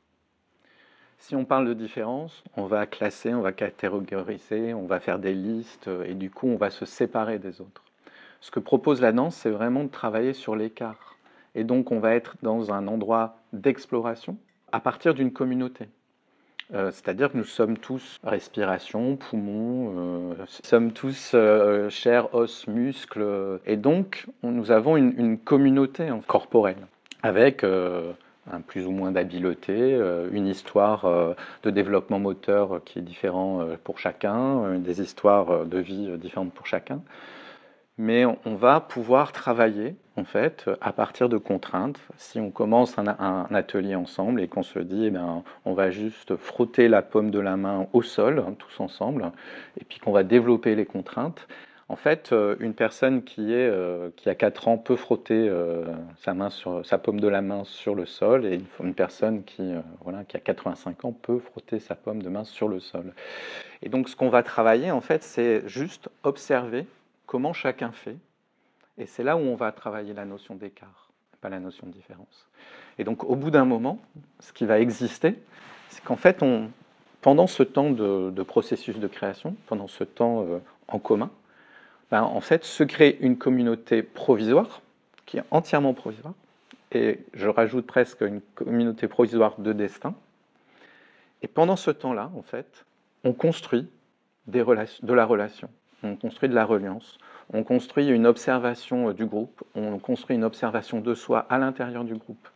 Si 1.26 1.34
on 1.34 1.46
parle 1.46 1.66
de 1.66 1.72
différence, 1.72 2.44
on 2.54 2.66
va 2.66 2.84
classer, 2.84 3.32
on 3.32 3.40
va 3.40 3.52
catégoriser, 3.52 4.74
on 4.74 4.84
va 4.84 5.00
faire 5.00 5.18
des 5.18 5.32
listes, 5.32 5.88
et 6.04 6.12
du 6.12 6.28
coup, 6.28 6.48
on 6.48 6.56
va 6.56 6.68
se 6.68 6.84
séparer 6.84 7.38
des 7.38 7.62
autres. 7.62 7.82
Ce 8.42 8.50
que 8.50 8.60
propose 8.60 9.00
la 9.00 9.10
danse, 9.10 9.34
c'est 9.34 9.48
vraiment 9.48 9.84
de 9.84 9.88
travailler 9.88 10.34
sur 10.34 10.54
l'écart. 10.54 11.16
Et 11.54 11.64
donc, 11.64 11.92
on 11.92 11.98
va 11.98 12.14
être 12.14 12.36
dans 12.42 12.74
un 12.74 12.86
endroit 12.88 13.38
d'exploration 13.54 14.36
à 14.70 14.80
partir 14.80 15.14
d'une 15.14 15.32
communauté. 15.32 15.88
Euh, 16.74 16.90
c'est-à-dire 16.90 17.32
que 17.32 17.38
nous 17.38 17.44
sommes 17.44 17.78
tous 17.78 18.18
respiration, 18.22 19.16
poumons, 19.16 19.94
euh, 19.96 20.34
sommes 20.62 20.92
tous 20.92 21.32
euh, 21.32 21.88
chair, 21.88 22.34
os, 22.34 22.66
muscles, 22.66 23.60
et 23.64 23.78
donc 23.78 24.26
nous 24.42 24.70
avons 24.70 24.98
une, 24.98 25.14
une 25.18 25.38
communauté 25.38 26.06
corporelle 26.26 26.86
avec 27.22 27.64
euh, 28.48 28.56
un 28.56 28.60
plus 28.60 28.86
ou 28.86 28.90
moins 28.90 29.12
d'habileté, 29.12 29.94
euh, 29.94 30.28
une 30.32 30.46
histoire 30.46 31.04
euh, 31.04 31.34
de 31.62 31.70
développement 31.70 32.18
moteur 32.18 32.82
qui 32.84 32.98
est 32.98 33.02
différent 33.02 33.66
pour 33.84 33.98
chacun, 33.98 34.78
des 34.78 35.00
histoires 35.00 35.66
de 35.66 35.78
vie 35.78 36.16
différentes 36.18 36.52
pour 36.52 36.66
chacun. 36.66 37.02
Mais 37.96 38.24
on 38.24 38.56
va 38.56 38.80
pouvoir 38.80 39.30
travailler 39.30 39.94
en 40.16 40.24
fait 40.24 40.68
à 40.80 40.92
partir 40.92 41.28
de 41.28 41.38
contraintes. 41.38 42.00
Si 42.16 42.40
on 42.40 42.50
commence 42.50 42.98
un, 42.98 43.46
atelier 43.54 43.94
ensemble 43.94 44.40
et 44.40 44.48
qu'on 44.48 44.64
se 44.64 44.80
dit, 44.80 45.06
eh 45.06 45.10
bien, 45.10 45.44
on 45.64 45.74
va 45.74 45.90
juste 45.90 46.36
frotter 46.36 46.88
la 46.88 47.02
paume 47.02 47.30
de 47.30 47.38
la 47.38 47.56
main 47.56 47.86
au 47.92 48.02
sol, 48.02 48.42
hein, 48.46 48.54
tous 48.58 48.80
ensemble, 48.80 49.30
et 49.80 49.84
puis 49.84 50.00
qu'on 50.00 50.12
va 50.12 50.24
développer 50.24 50.74
les 50.74 50.86
contraintes, 50.86 51.46
en 51.88 51.96
fait, 51.96 52.32
euh, 52.32 52.56
une 52.60 52.72
personne 52.72 53.22
qui, 53.22 53.52
euh, 53.52 54.08
a 54.24 54.34
4 54.34 54.68
ans 54.68 54.78
peut 54.78 54.96
frotter 54.96 55.48
euh, 55.48 55.84
sa, 56.16 56.32
main 56.32 56.48
sur, 56.48 56.84
sa 56.86 56.96
paume 56.96 57.20
de 57.20 57.28
la 57.28 57.42
main 57.42 57.64
sur 57.64 57.94
le 57.94 58.06
sol 58.06 58.46
et 58.46 58.58
une, 58.80 58.94
personne 58.94 59.44
qui, 59.44 59.74
voilà, 60.00 60.24
qui 60.24 60.36
a 60.36 60.40
85 60.40 61.04
ans 61.04 61.12
peut 61.12 61.38
frotter 61.38 61.80
sa 61.80 61.94
paume 61.94 62.22
de 62.22 62.28
main 62.30 62.44
sur 62.44 62.68
le 62.68 62.80
sol. 62.80 63.12
Et 63.82 63.90
donc 63.90 64.08
ce 64.08 64.16
qu'on 64.16 64.30
va 64.30 64.42
travailler, 64.42 64.90
en 64.90 65.02
fait, 65.02 65.22
c'est 65.22 65.68
juste 65.68 66.08
observer 66.22 66.86
comment 67.26 67.52
chacun 67.52 67.92
fait. 67.92 68.16
Et 68.96 69.06
c'est 69.06 69.24
là 69.24 69.36
où 69.36 69.40
on 69.40 69.56
va 69.56 69.70
travailler 69.70 70.14
la 70.14 70.24
notion 70.24 70.54
d'écart, 70.54 71.10
pas 71.42 71.50
la 71.50 71.60
notion 71.60 71.86
de 71.86 71.92
différence. 71.92 72.48
Et 72.98 73.04
donc 73.04 73.24
au 73.24 73.36
bout 73.36 73.50
d'un 73.50 73.66
moment, 73.66 73.98
ce 74.40 74.54
qui 74.54 74.64
va 74.64 74.80
exister, 74.80 75.38
c'est 75.90 76.02
qu'en 76.02 76.16
fait, 76.16 76.42
pendant 77.20 77.46
ce 77.46 77.62
temps 77.62 77.90
de, 77.90 78.42
processus 78.42 78.98
de 78.98 79.06
création, 79.06 79.54
pendant 79.66 79.88
ce 79.88 80.04
temps 80.04 80.46
en 80.88 80.98
commun, 80.98 81.30
ben, 82.14 82.22
en 82.22 82.40
fait, 82.40 82.64
se 82.64 82.84
crée 82.84 83.18
une 83.22 83.36
communauté 83.36 84.04
provisoire, 84.04 84.82
qui 85.26 85.38
est 85.38 85.42
entièrement 85.50 85.94
provisoire, 85.94 86.34
et 86.92 87.18
je 87.32 87.48
rajoute 87.48 87.88
presque 87.88 88.20
une 88.20 88.40
communauté 88.54 89.08
provisoire 89.08 89.58
de 89.58 89.72
destin. 89.72 90.14
Et 91.42 91.48
pendant 91.48 91.74
ce 91.74 91.90
temps-là, 91.90 92.30
en 92.36 92.42
fait, 92.42 92.84
on 93.24 93.32
construit 93.32 93.88
de 94.46 94.60
la 95.12 95.26
relation, 95.26 95.68
on 96.04 96.14
construit 96.14 96.48
de 96.48 96.54
la 96.54 96.64
reliance, 96.64 97.18
on 97.52 97.64
construit 97.64 98.06
une 98.06 98.28
observation 98.28 99.08
euh, 99.08 99.12
du 99.12 99.26
groupe, 99.26 99.64
on 99.74 99.98
construit 99.98 100.36
une 100.36 100.44
observation 100.44 101.00
de 101.00 101.14
soi 101.16 101.44
à 101.50 101.58
l'intérieur 101.58 102.04
du 102.04 102.14
groupe, 102.14 102.48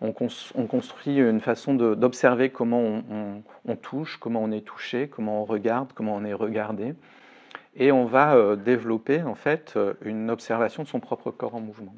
on, 0.00 0.12
construit 0.12 1.16
une 1.16 1.40
façon 1.40 1.74
d'observer 1.74 2.50
comment 2.50 3.02
on, 3.64 3.74
touche, 3.74 4.18
comment 4.18 4.44
on 4.44 4.52
est 4.52 4.64
touché, 4.64 5.08
comment 5.08 5.42
on 5.42 5.44
regarde, 5.44 5.92
comment 5.92 6.14
on 6.14 6.24
est 6.24 6.34
regardé, 6.34 6.94
et 7.76 7.92
on 7.92 8.04
va 8.04 8.34
euh, 8.34 8.56
développer 8.56 9.22
en 9.22 9.34
fait 9.34 9.74
euh, 9.76 9.94
une 10.02 10.30
observation 10.30 10.82
de 10.82 10.88
son 10.88 11.00
propre 11.00 11.30
corps 11.30 11.54
en 11.54 11.60
mouvement. 11.60 11.94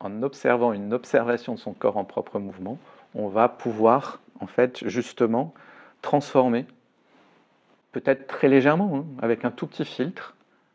En 0.00 0.22
observant 0.22 0.72
une 0.72 0.92
observation 0.92 1.54
de 1.54 1.58
son 1.58 1.72
corps 1.72 1.96
en 1.96 2.04
propre 2.04 2.38
mouvement, 2.38 2.78
on 3.14 3.28
va 3.28 3.48
pouvoir 3.48 4.20
en 4.40 4.46
fait 4.46 4.86
justement 4.88 5.54
transformer, 6.02 6.66
peut-être 7.92 8.26
très 8.26 8.48
légèrement, 8.48 8.96
hein, 8.96 9.04
avec 9.22 9.44
un 9.44 9.50
tout 9.50 9.66
petit 9.66 9.84
filtre, 9.84 10.34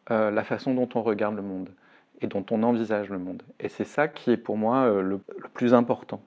euh, 0.10 0.32
la 0.32 0.44
façon 0.44 0.74
dont 0.74 0.90
on 0.96 1.04
regarde 1.04 1.36
le 1.36 1.44
monde 1.44 1.70
et 2.22 2.28
dont 2.28 2.46
on 2.50 2.64
envisage 2.64 3.10
le 3.10 3.20
monde. 3.20 3.44
Et 3.60 3.70
c'est 3.70 3.86
ça 3.86 4.08
qui 4.08 4.32
est 4.32 4.38
pour 4.38 4.58
moi 4.58 4.90
le, 4.90 5.20
plus 5.54 5.74
important. 5.74 6.22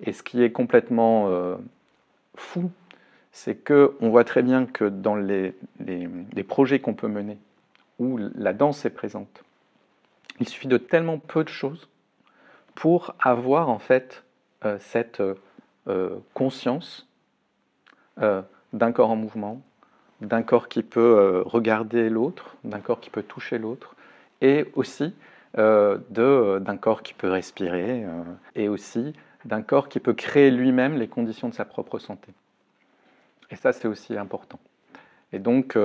Et 0.00 0.12
ce 0.12 0.22
qui 0.22 0.42
est 0.42 0.50
complètement 0.50 1.30
fou, 2.34 2.72
c'est 3.32 3.56
que 3.56 3.96
on 4.00 4.10
voit 4.10 4.24
très 4.24 4.42
bien 4.42 4.66
que 4.66 4.84
dans 4.84 5.16
les, 5.16 5.54
les 5.80 6.44
projets 6.44 6.80
qu'on 6.80 6.94
peut 6.94 7.08
mener, 7.08 7.38
où 7.98 8.18
la 8.34 8.52
danse 8.52 8.84
est 8.84 8.90
présente, 8.90 9.42
il 10.40 10.48
suffit 10.48 10.68
de 10.68 10.76
tellement 10.76 11.18
peu 11.18 11.44
de 11.44 11.48
choses 11.48 11.88
pour 12.74 13.14
avoir 13.20 13.68
en 13.68 13.78
fait 13.78 14.24
euh, 14.64 14.76
cette 14.80 15.20
euh, 15.20 15.34
euh, 15.88 16.18
conscience 16.34 17.08
d'un 18.18 18.92
corps 18.92 19.10
en 19.10 19.16
mouvement, 19.16 19.62
d'un 20.20 20.42
corps 20.42 20.68
qui 20.68 20.82
peut 20.82 21.42
regarder 21.46 22.10
l'autre, 22.10 22.56
d'un 22.62 22.80
corps 22.80 23.00
qui 23.00 23.08
peut 23.08 23.22
toucher 23.22 23.58
l'autre, 23.58 23.96
et 24.42 24.70
aussi 24.74 25.14
d'un 25.54 26.76
corps 26.78 27.02
qui 27.02 27.14
peut 27.14 27.30
respirer, 27.30 28.04
et 28.54 28.68
aussi 28.68 29.14
d'un 29.46 29.62
corps 29.62 29.88
qui 29.88 29.98
peut 29.98 30.12
créer 30.12 30.50
lui-même 30.50 30.98
les 30.98 31.08
conditions 31.08 31.48
de 31.48 31.54
sa 31.54 31.64
propre 31.64 31.98
santé. 31.98 32.32
Et 33.52 33.56
ça, 33.56 33.72
c'est 33.72 33.86
aussi 33.86 34.16
important. 34.16 34.58
Et 35.32 35.38
donc, 35.38 35.78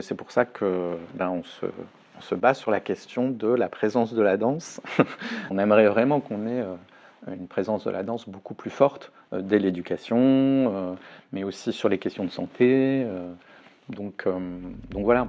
c'est 0.00 0.14
pour 0.16 0.30
ça 0.32 0.44
que 0.44 0.96
ben, 1.14 1.30
on 1.30 1.42
se 2.20 2.34
base 2.34 2.58
sur 2.58 2.70
la 2.70 2.80
question 2.80 3.30
de 3.30 3.48
la 3.48 3.68
présence 3.68 4.14
de 4.14 4.22
la 4.22 4.36
danse. 4.36 4.80
on 5.50 5.58
aimerait 5.58 5.88
vraiment 5.88 6.20
qu'on 6.20 6.46
ait 6.46 6.62
euh, 6.62 6.74
une 7.28 7.48
présence 7.48 7.84
de 7.84 7.90
la 7.90 8.02
danse 8.02 8.28
beaucoup 8.28 8.54
plus 8.54 8.70
forte 8.70 9.12
euh, 9.32 9.42
dès 9.42 9.58
l'éducation, 9.58 10.18
euh, 10.18 10.94
mais 11.32 11.44
aussi 11.44 11.72
sur 11.72 11.88
les 11.88 11.98
questions 11.98 12.24
de 12.24 12.30
santé. 12.30 13.06
donc, 13.88 14.26
donc 14.90 15.04
voilà. 15.04 15.28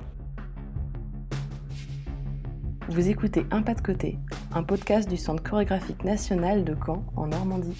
Vous 2.87 3.09
écoutez 3.09 3.45
Un 3.49 3.63
pas 3.63 3.73
de 3.73 3.81
côté, 3.81 4.17
un 4.53 4.63
podcast 4.63 5.09
du 5.09 5.17
Centre 5.17 5.41
chorégraphique 5.43 6.03
national 6.03 6.63
de 6.63 6.75
Caen 6.85 7.03
en 7.15 7.27
Normandie. 7.27 7.75